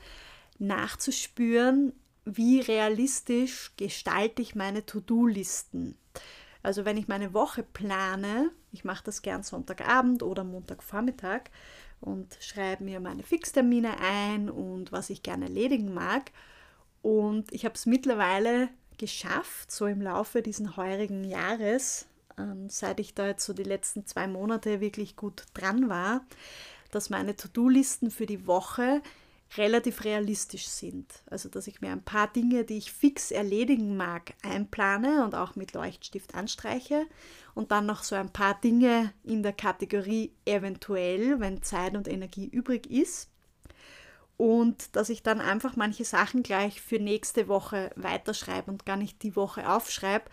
[0.59, 1.93] Nachzuspüren,
[2.25, 5.97] wie realistisch gestalte ich meine To-Do-Listen.
[6.63, 11.43] Also wenn ich meine Woche plane, ich mache das gern Sonntagabend oder Montagvormittag
[12.01, 16.33] und schreibe mir meine Fixtermine ein und was ich gerne erledigen mag.
[17.03, 22.07] Und ich habe es mittlerweile geschafft, so im Laufe dieses heurigen Jahres,
[22.39, 26.25] ähm, seit ich da jetzt so die letzten zwei Monate wirklich gut dran war,
[26.91, 29.03] dass meine To-Do-Listen für die Woche
[29.57, 31.23] relativ realistisch sind.
[31.27, 35.55] Also dass ich mir ein paar Dinge, die ich fix erledigen mag, einplane und auch
[35.55, 37.07] mit Leuchtstift anstreiche
[37.55, 42.47] und dann noch so ein paar Dinge in der Kategorie eventuell, wenn Zeit und Energie
[42.47, 43.31] übrig ist.
[44.37, 49.23] Und dass ich dann einfach manche Sachen gleich für nächste Woche weiterschreibe und gar nicht
[49.23, 50.25] die Woche aufschreibe,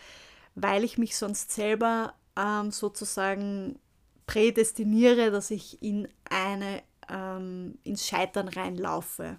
[0.55, 3.79] weil ich mich sonst selber ähm, sozusagen
[4.27, 9.37] prädestiniere, dass ich in eine ähm, ins Scheitern reinlaufe.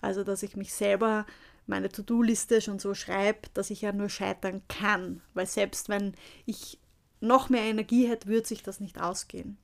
[0.00, 1.26] Also dass ich mich selber
[1.66, 5.22] meine To-Do-Liste schon so schreibe, dass ich ja nur scheitern kann.
[5.34, 6.14] Weil selbst wenn
[6.46, 6.78] ich
[7.20, 9.58] noch mehr Energie hätte, würde sich das nicht ausgehen.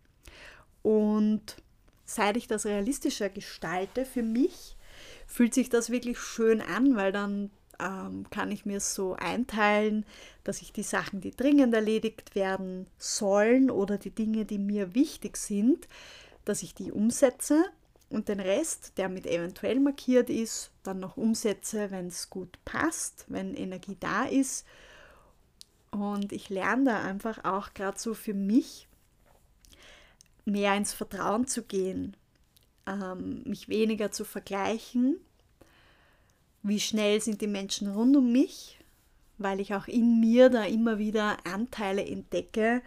[0.82, 1.56] Und
[2.04, 4.76] seit ich das realistischer gestalte für mich,
[5.26, 10.04] fühlt sich das wirklich schön an, weil dann ähm, kann ich mir so einteilen,
[10.44, 15.36] dass ich die Sachen, die dringend erledigt werden sollen oder die Dinge, die mir wichtig
[15.36, 15.88] sind,
[16.44, 17.64] dass ich die umsetze
[18.08, 23.24] und den Rest, der mit eventuell markiert ist, dann noch umsetze, wenn es gut passt,
[23.28, 24.64] wenn Energie da ist.
[25.90, 28.88] Und ich lerne da einfach auch gerade so für mich
[30.44, 32.16] mehr ins Vertrauen zu gehen,
[32.86, 35.16] ähm, mich weniger zu vergleichen.
[36.66, 38.76] Wie schnell sind die Menschen rund um mich,
[39.38, 42.82] weil ich auch in mir da immer wieder Anteile entdecke,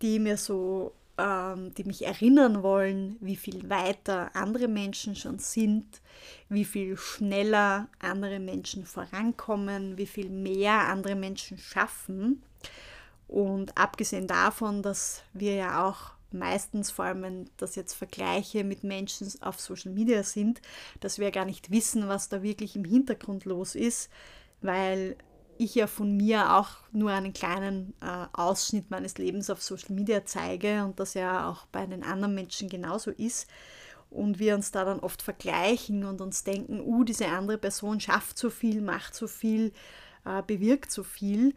[0.00, 6.00] die mir so ähm, die mich erinnern wollen, wie viel weiter andere Menschen schon sind,
[6.48, 12.44] wie viel schneller andere Menschen vorankommen, wie viel mehr andere Menschen schaffen.
[13.26, 18.84] Und abgesehen davon, dass wir ja auch meistens, vor allem wenn das jetzt Vergleiche mit
[18.84, 20.60] Menschen auf Social Media sind,
[21.00, 24.10] dass wir gar nicht wissen, was da wirklich im Hintergrund los ist,
[24.60, 25.16] weil
[25.58, 30.24] ich ja von mir auch nur einen kleinen äh, Ausschnitt meines Lebens auf Social Media
[30.24, 33.48] zeige und das ja auch bei den anderen Menschen genauso ist.
[34.10, 38.38] Und wir uns da dann oft vergleichen und uns denken, uh, diese andere Person schafft
[38.38, 39.72] so viel, macht so viel,
[40.24, 41.54] äh, bewirkt so viel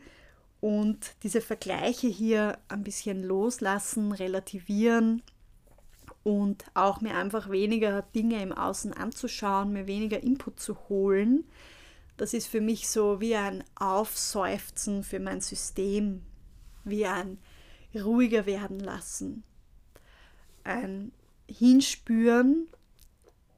[0.62, 5.22] und diese Vergleiche hier ein bisschen loslassen, relativieren
[6.24, 11.46] und auch mir einfach weniger Dinge im Außen anzuschauen, mir weniger Input zu holen.
[12.18, 16.24] Das ist für mich so wie ein Aufseufzen für mein System,
[16.84, 17.38] wie ein
[17.96, 19.44] ruhiger werden lassen,
[20.66, 21.14] ein
[21.48, 22.68] Hinspüren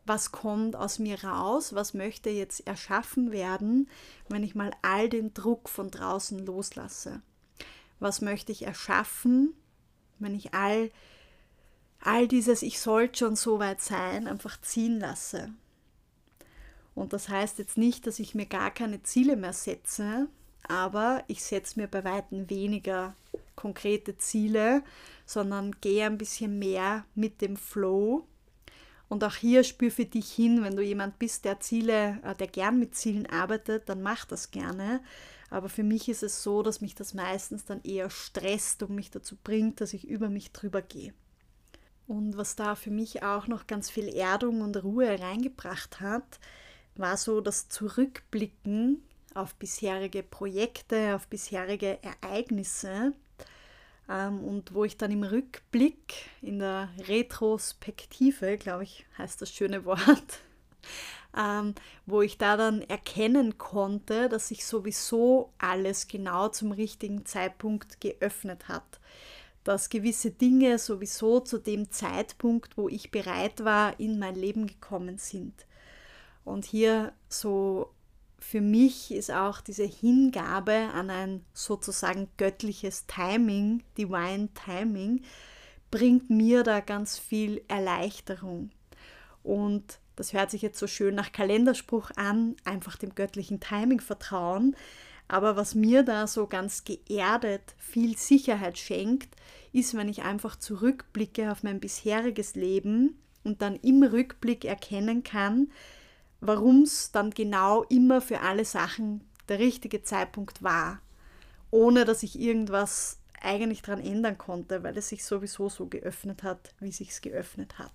[0.06, 3.90] was kommt aus mir raus, was möchte jetzt erschaffen werden,
[4.30, 7.22] wenn ich mal all den Druck von draußen loslasse.
[8.00, 9.54] Was möchte ich erschaffen,
[10.20, 10.92] wenn ich all,
[12.00, 15.54] all dieses Ich sollte schon so weit sein einfach ziehen lasse.
[16.96, 20.28] Und das heißt jetzt nicht, dass ich mir gar keine Ziele mehr setze,
[20.68, 23.16] aber ich setze mir bei weitem weniger
[23.56, 24.84] konkrete Ziele,
[25.26, 28.26] sondern gehe ein bisschen mehr mit dem Flow
[29.12, 32.48] und auch hier spür für dich hin, wenn du jemand bist, der Ziele, äh, der
[32.48, 35.02] gern mit Zielen arbeitet, dann mach das gerne.
[35.50, 39.12] Aber für mich ist es so, dass mich das meistens dann eher stresst und mich
[39.12, 41.14] dazu bringt, dass ich über mich drüber gehe.
[42.08, 46.40] Und was da für mich auch noch ganz viel Erdung und Ruhe reingebracht hat,
[46.96, 53.12] war so das Zurückblicken auf bisherige Projekte, auf bisherige Ereignisse
[54.12, 60.40] und wo ich dann im Rückblick, in der Retrospektive, glaube ich, heißt das schöne Wort,
[61.38, 68.02] ähm, wo ich da dann erkennen konnte, dass sich sowieso alles genau zum richtigen Zeitpunkt
[68.02, 69.00] geöffnet hat.
[69.64, 75.20] Dass gewisse Dinge sowieso zu dem Zeitpunkt, wo ich bereit war, in mein Leben gekommen
[75.20, 75.54] sind.
[76.44, 77.94] Und hier so
[78.42, 85.22] für mich ist auch diese Hingabe an ein sozusagen göttliches Timing, Divine Timing,
[85.92, 88.72] bringt mir da ganz viel Erleichterung.
[89.44, 94.76] Und das hört sich jetzt so schön nach Kalenderspruch an, einfach dem göttlichen Timing vertrauen.
[95.28, 99.36] Aber was mir da so ganz geerdet viel Sicherheit schenkt,
[99.72, 105.72] ist, wenn ich einfach zurückblicke auf mein bisheriges Leben und dann im Rückblick erkennen kann,
[106.42, 111.00] warum es dann genau immer für alle Sachen der richtige Zeitpunkt war,
[111.70, 116.74] ohne dass ich irgendwas eigentlich daran ändern konnte, weil es sich sowieso so geöffnet hat,
[116.80, 117.94] wie sich es geöffnet hat.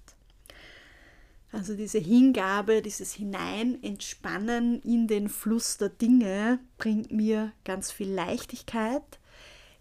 [1.52, 8.10] Also diese Hingabe, dieses Hinein, Entspannen in den Fluss der Dinge bringt mir ganz viel
[8.10, 9.20] Leichtigkeit,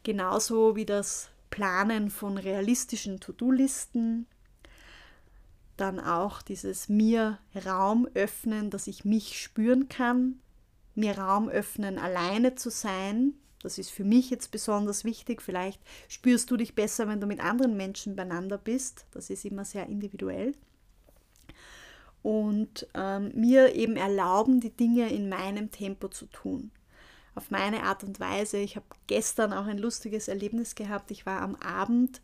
[0.03, 4.27] genauso wie das Planen von realistischen To-Do-Listen,
[5.77, 10.39] dann auch dieses mir Raum öffnen, dass ich mich spüren kann,
[10.95, 13.33] mir Raum öffnen, alleine zu sein.
[13.61, 15.41] Das ist für mich jetzt besonders wichtig.
[15.41, 19.05] Vielleicht spürst du dich besser, wenn du mit anderen Menschen beieinander bist.
[19.11, 20.53] Das ist immer sehr individuell.
[22.21, 26.71] Und ähm, mir eben erlauben, die Dinge in meinem Tempo zu tun.
[27.33, 28.57] Auf meine Art und Weise.
[28.57, 31.11] Ich habe gestern auch ein lustiges Erlebnis gehabt.
[31.11, 32.21] Ich war am Abend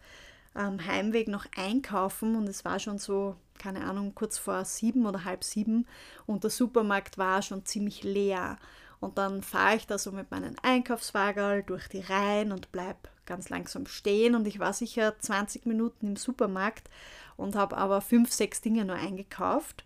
[0.54, 5.24] am Heimweg noch einkaufen und es war schon so, keine Ahnung, kurz vor sieben oder
[5.24, 5.88] halb sieben
[6.26, 8.58] und der Supermarkt war schon ziemlich leer.
[9.00, 13.50] Und dann fahre ich da so mit meinem Einkaufswagen durch die Reihen und bleib ganz
[13.50, 14.36] langsam stehen.
[14.36, 16.88] Und ich war sicher 20 Minuten im Supermarkt
[17.36, 19.84] und habe aber fünf, sechs Dinge nur eingekauft.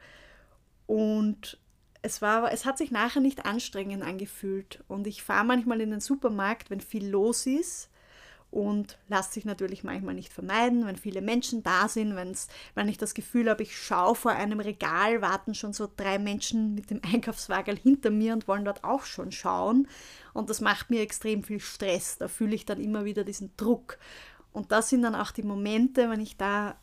[0.86, 1.58] Und
[2.02, 4.84] es, war, es hat sich nachher nicht anstrengend angefühlt.
[4.90, 7.90] Und ich fahre manchmal in den Supermarkt, wenn viel los ist
[8.56, 12.98] und lässt sich natürlich manchmal nicht vermeiden, wenn viele Menschen da sind, wenn's, wenn ich
[12.98, 17.02] das Gefühl habe, ich schaue vor einem Regal, warten schon so drei Menschen mit dem
[17.14, 19.90] Einkaufswagen hinter mir und wollen dort auch schon schauen.
[20.34, 22.18] Und das macht mir extrem viel Stress.
[22.18, 23.98] Da fühle ich dann immer wieder diesen Druck.
[24.54, 26.78] Und das sind dann auch die Momente, wenn ich da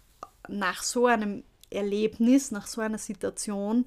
[0.49, 3.87] nach so einem Erlebnis, nach so einer Situation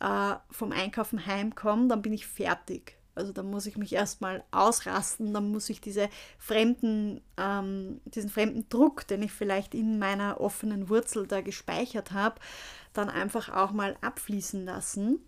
[0.00, 2.98] äh, vom Einkaufen heimkomme, dann bin ich fertig.
[3.14, 6.08] Also da muss ich mich erstmal ausrasten, dann muss ich diese
[6.38, 12.40] fremden, ähm, diesen fremden Druck, den ich vielleicht in meiner offenen Wurzel da gespeichert habe,
[12.92, 15.20] dann einfach auch mal abfließen lassen.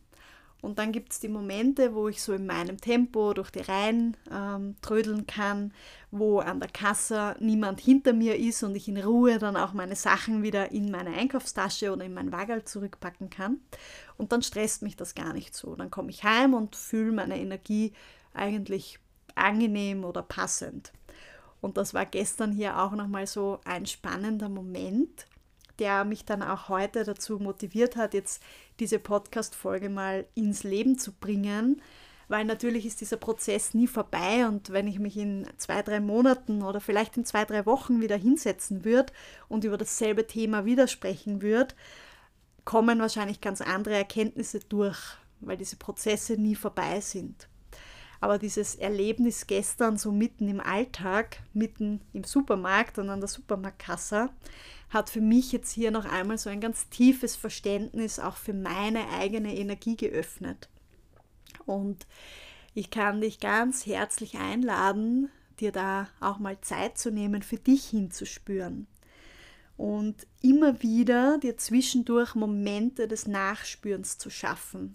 [0.65, 4.17] Und dann gibt es die Momente, wo ich so in meinem Tempo durch die Reihen
[4.33, 5.75] ähm, trödeln kann,
[6.11, 9.95] wo an der Kasse niemand hinter mir ist und ich in Ruhe dann auch meine
[9.95, 13.61] Sachen wieder in meine Einkaufstasche oder in mein Wagel zurückpacken kann.
[14.17, 15.77] Und dann stresst mich das gar nicht so.
[15.77, 17.93] Dann komme ich heim und fühle meine Energie
[18.33, 18.99] eigentlich
[19.35, 20.93] angenehm oder passend.
[21.61, 25.27] Und das war gestern hier auch nochmal so ein spannender Moment,
[25.79, 28.43] der mich dann auch heute dazu motiviert hat, jetzt
[28.81, 31.81] diese Podcast-Folge mal ins Leben zu bringen,
[32.29, 36.62] weil natürlich ist dieser Prozess nie vorbei und wenn ich mich in zwei, drei Monaten
[36.62, 39.12] oder vielleicht in zwei, drei Wochen wieder hinsetzen würde
[39.49, 41.75] und über dasselbe Thema widersprechen würde,
[42.64, 44.99] kommen wahrscheinlich ganz andere Erkenntnisse durch,
[45.41, 47.49] weil diese Prozesse nie vorbei sind.
[48.20, 54.31] Aber dieses Erlebnis gestern so mitten im Alltag, mitten im Supermarkt und an der Supermarktkasse,
[54.95, 59.09] hat für mich jetzt hier noch einmal so ein ganz tiefes Verständnis auch für meine
[59.11, 60.68] eigene Energie geöffnet.
[61.66, 62.07] Und
[62.74, 65.30] ich kann dich ganz herzlich einladen,
[65.61, 68.86] dir da auch mal Zeit zu nehmen, für dich hinzuspüren.
[69.76, 74.95] Und immer wieder dir zwischendurch Momente des Nachspürens zu schaffen.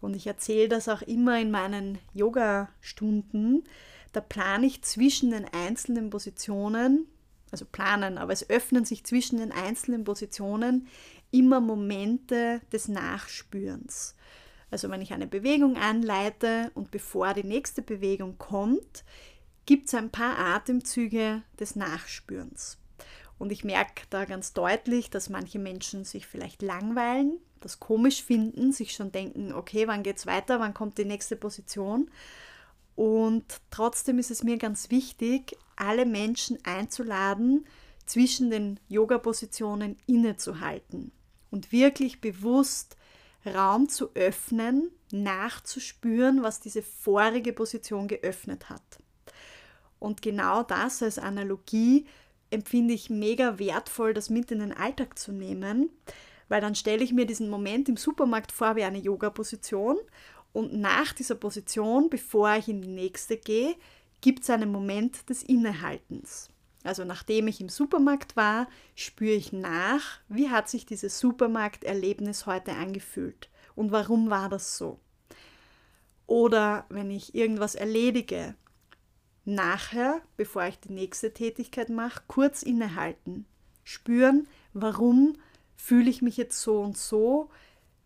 [0.00, 3.64] Und ich erzähle das auch immer in meinen Yoga-Stunden.
[4.12, 7.06] Da plane ich zwischen den einzelnen Positionen,
[7.50, 10.88] also planen, aber es öffnen sich zwischen den einzelnen Positionen
[11.30, 14.14] immer Momente des Nachspürens.
[14.70, 19.04] Also wenn ich eine Bewegung anleite und bevor die nächste Bewegung kommt,
[19.64, 22.78] gibt es ein paar Atemzüge des Nachspürens.
[23.38, 28.72] Und ich merke da ganz deutlich, dass manche Menschen sich vielleicht langweilen, das komisch finden,
[28.72, 32.10] sich schon denken, okay, wann geht es weiter, wann kommt die nächste Position.
[32.96, 37.66] Und trotzdem ist es mir ganz wichtig, alle Menschen einzuladen,
[38.06, 41.10] zwischen den Yoga-Positionen innezuhalten
[41.50, 42.96] und wirklich bewusst
[43.44, 48.82] Raum zu öffnen, nachzuspüren, was diese vorige Position geöffnet hat.
[49.98, 52.06] Und genau das als Analogie
[52.50, 55.90] empfinde ich mega wertvoll, das mit in den Alltag zu nehmen,
[56.48, 59.96] weil dann stelle ich mir diesen Moment im Supermarkt vor wie eine Yoga-Position
[60.56, 63.76] und nach dieser Position, bevor ich in die nächste gehe,
[64.22, 66.48] gibt es einen Moment des Innehaltens.
[66.82, 72.72] Also nachdem ich im Supermarkt war, spüre ich nach, wie hat sich dieses Supermarkterlebnis heute
[72.72, 74.98] angefühlt und warum war das so.
[76.26, 78.54] Oder wenn ich irgendwas erledige,
[79.44, 83.44] nachher, bevor ich die nächste Tätigkeit mache, kurz innehalten,
[83.84, 85.36] spüren, warum
[85.76, 87.50] fühle ich mich jetzt so und so,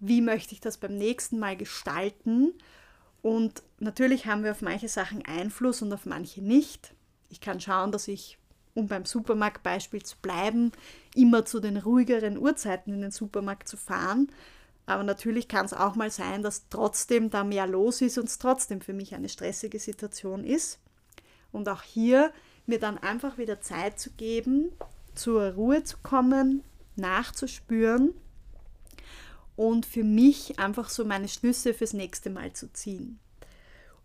[0.00, 2.54] wie möchte ich das beim nächsten Mal gestalten.
[3.22, 6.94] Und natürlich haben wir auf manche Sachen Einfluss und auf manche nicht.
[7.28, 8.38] Ich kann schauen, dass ich
[8.74, 10.72] um beim Supermarktbeispiel zu bleiben,
[11.14, 14.30] immer zu den ruhigeren Uhrzeiten in den Supermarkt zu fahren.
[14.86, 18.38] Aber natürlich kann es auch mal sein, dass trotzdem da mehr los ist und es
[18.38, 20.78] trotzdem für mich eine stressige Situation ist.
[21.52, 22.32] Und auch hier
[22.66, 24.72] mir dann einfach wieder Zeit zu geben,
[25.14, 26.62] zur Ruhe zu kommen,
[26.96, 28.14] nachzuspüren
[29.60, 33.18] und für mich einfach so meine Schlüsse fürs nächste Mal zu ziehen.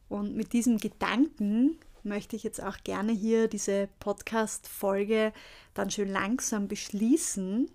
[0.09, 5.31] Und mit diesem Gedanken möchte ich jetzt auch gerne hier diese Podcast-Folge
[5.73, 7.71] dann schön langsam beschließen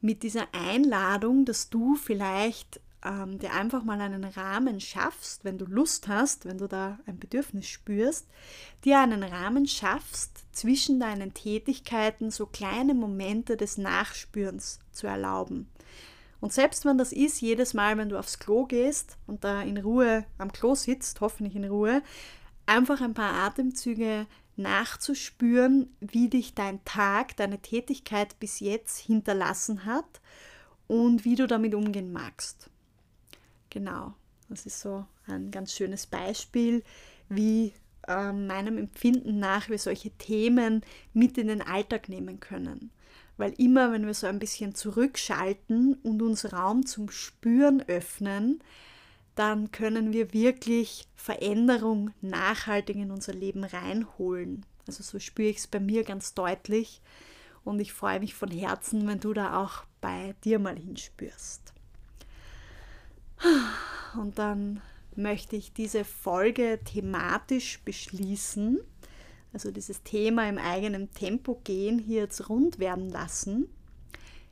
[0.00, 5.64] mit dieser Einladung, dass du vielleicht ähm, dir einfach mal einen Rahmen schaffst, wenn du
[5.64, 8.28] Lust hast, wenn du da ein Bedürfnis spürst,
[8.84, 15.66] dir einen Rahmen schaffst, zwischen deinen Tätigkeiten so kleine Momente des Nachspürens zu erlauben.
[16.40, 19.76] Und selbst wenn das ist, jedes Mal, wenn du aufs Klo gehst und da in
[19.76, 22.02] Ruhe am Klo sitzt, hoffentlich in Ruhe,
[22.66, 24.26] einfach ein paar Atemzüge
[24.56, 30.20] nachzuspüren, wie dich dein Tag, deine Tätigkeit bis jetzt hinterlassen hat
[30.86, 32.70] und wie du damit umgehen magst.
[33.70, 34.14] Genau,
[34.48, 36.82] das ist so ein ganz schönes Beispiel,
[37.28, 37.72] wie
[38.08, 40.82] äh, meinem Empfinden nach wir solche Themen
[41.12, 42.90] mit in den Alltag nehmen können.
[43.40, 48.62] Weil immer, wenn wir so ein bisschen zurückschalten und uns Raum zum Spüren öffnen,
[49.34, 54.66] dann können wir wirklich Veränderung nachhaltig in unser Leben reinholen.
[54.86, 57.00] Also so spüre ich es bei mir ganz deutlich
[57.64, 61.72] und ich freue mich von Herzen, wenn du da auch bei dir mal hinspürst.
[64.20, 64.82] Und dann
[65.16, 68.80] möchte ich diese Folge thematisch beschließen,
[69.52, 73.68] also dieses Thema im eigenen Tempo gehen, hier jetzt rund werden lassen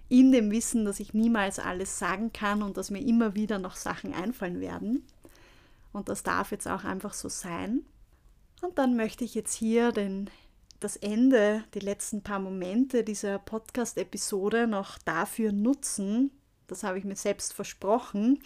[0.09, 3.77] in dem Wissen, dass ich niemals alles sagen kann und dass mir immer wieder noch
[3.77, 5.07] Sachen einfallen werden.
[5.93, 7.85] Und das darf jetzt auch einfach so sein.
[8.63, 10.31] Und dann möchte ich jetzt hier den,
[10.81, 16.31] das Ende, die letzten paar Momente dieser Podcast-Episode noch dafür nutzen,
[16.67, 18.41] das habe ich mir selbst versprochen,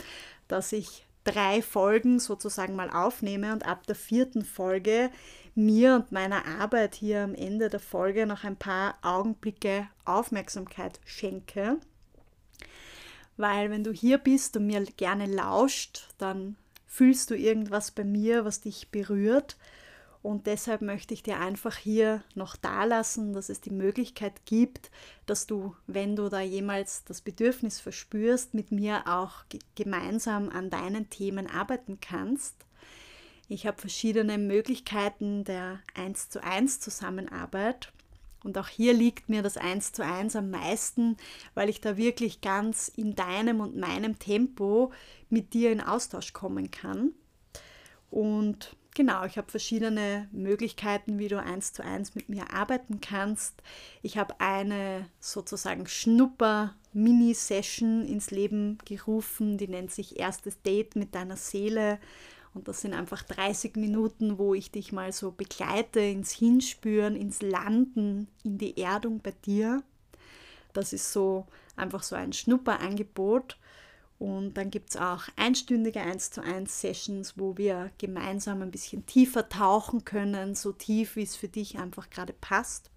[0.47, 5.11] dass ich drei Folgen sozusagen mal aufnehme und ab der vierten Folge
[5.55, 11.79] mir und meiner Arbeit hier am Ende der Folge noch ein paar Augenblicke Aufmerksamkeit schenke.
[13.37, 16.57] Weil wenn du hier bist und mir gerne lauscht, dann
[16.87, 19.57] fühlst du irgendwas bei mir, was dich berührt.
[20.23, 24.93] Und deshalb möchte ich dir einfach hier noch da lassen, dass es die Möglichkeit gibt,
[25.27, 29.45] dass du, wenn du da jemals das Bedürfnis verspürst, mit mir auch
[29.75, 32.55] gemeinsam an deinen Themen arbeiten kannst.
[33.49, 37.93] Ich habe verschiedene Möglichkeiten der 1 zu 1 Zusammenarbeit.
[38.45, 41.17] Und auch hier liegt mir das 1 zu 1 am meisten,
[41.55, 44.93] weil ich da wirklich ganz in deinem und meinem Tempo
[45.31, 47.13] mit dir in Austausch kommen kann.
[48.11, 53.63] Und genau, ich habe verschiedene Möglichkeiten, wie du 1 zu 1 mit mir arbeiten kannst.
[54.03, 61.37] Ich habe eine sozusagen Schnupper-Mini-Session ins Leben gerufen, die nennt sich Erstes Date mit deiner
[61.37, 61.99] Seele.
[62.55, 67.41] Und das sind einfach 30 Minuten, wo ich dich mal so begleite ins Hinspüren, ins
[67.41, 69.83] Landen, in die Erdung bei dir.
[70.75, 73.57] Das ist so einfach so ein Schnupperangebot.
[74.19, 79.05] Und dann gibt es auch einstündige 1 zu 1 Sessions, wo wir gemeinsam ein bisschen
[79.07, 82.91] tiefer tauchen können, so tief, wie es für dich einfach gerade passt.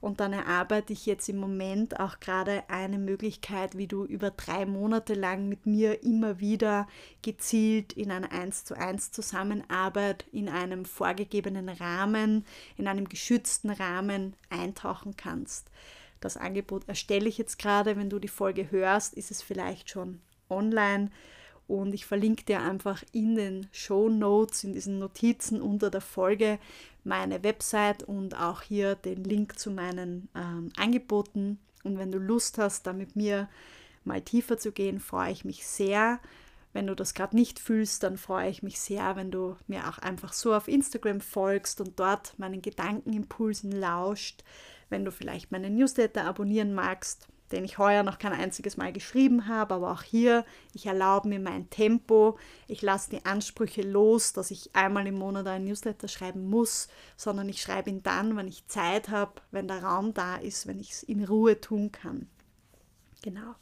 [0.00, 4.64] Und dann erarbeite ich jetzt im Moment auch gerade eine Möglichkeit, wie du über drei
[4.64, 6.86] Monate lang mit mir immer wieder
[7.22, 12.44] gezielt in einer 1 zu 1 Zusammenarbeit in einem vorgegebenen Rahmen,
[12.76, 15.70] in einem geschützten Rahmen eintauchen kannst.
[16.20, 17.96] Das Angebot erstelle ich jetzt gerade.
[17.96, 20.20] Wenn du die Folge hörst, ist es vielleicht schon
[20.50, 21.10] online.
[21.66, 26.58] Und ich verlinke dir einfach in den Show Notes, in diesen Notizen unter der Folge
[27.04, 31.58] meine Website und auch hier den Link zu meinen ähm, Angeboten.
[31.84, 33.48] Und wenn du Lust hast, da mit mir
[34.04, 36.20] mal tiefer zu gehen, freue ich mich sehr.
[36.72, 39.98] Wenn du das gerade nicht fühlst, dann freue ich mich sehr, wenn du mir auch
[39.98, 44.44] einfach so auf Instagram folgst und dort meinen Gedankenimpulsen lauscht.
[44.90, 49.48] Wenn du vielleicht meinen Newsletter abonnieren magst, den ich heuer noch kein einziges Mal geschrieben
[49.48, 54.50] habe, aber auch hier, ich erlaube mir mein Tempo, ich lasse die Ansprüche los, dass
[54.50, 58.66] ich einmal im Monat einen Newsletter schreiben muss, sondern ich schreibe ihn dann, wenn ich
[58.66, 62.28] Zeit habe, wenn der Raum da ist, wenn ich es in Ruhe tun kann.
[63.22, 63.54] Genau.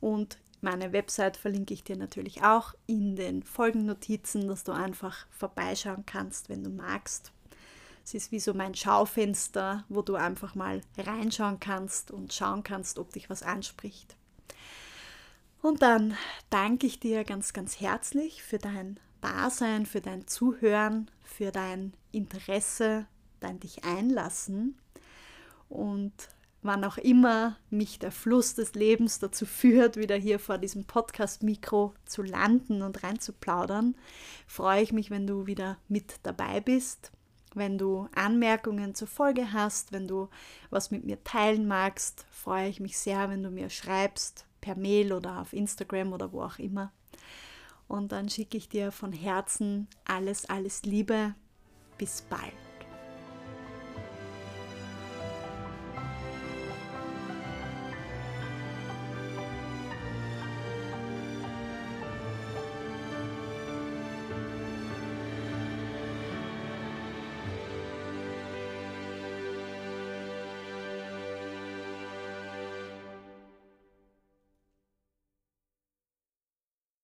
[0.00, 6.06] Und meine Website verlinke ich dir natürlich auch in den Folgennotizen, dass du einfach vorbeischauen
[6.06, 7.32] kannst, wenn du magst.
[8.04, 12.98] Es ist wie so mein Schaufenster, wo du einfach mal reinschauen kannst und schauen kannst,
[12.98, 14.16] ob dich was anspricht.
[15.62, 16.16] Und dann
[16.50, 23.06] danke ich dir ganz, ganz herzlich für dein Dasein, für dein Zuhören, für dein Interesse,
[23.38, 24.76] dein dich einlassen.
[25.68, 26.12] Und
[26.62, 31.94] wann auch immer mich der Fluss des Lebens dazu führt, wieder hier vor diesem Podcast-Mikro
[32.06, 33.94] zu landen und reinzuplaudern,
[34.48, 37.12] freue ich mich, wenn du wieder mit dabei bist.
[37.54, 40.28] Wenn du Anmerkungen zur Folge hast, wenn du
[40.70, 45.12] was mit mir teilen magst, freue ich mich sehr, wenn du mir schreibst, per Mail
[45.12, 46.92] oder auf Instagram oder wo auch immer.
[47.88, 51.34] Und dann schicke ich dir von Herzen alles, alles Liebe.
[51.98, 52.71] Bis bald.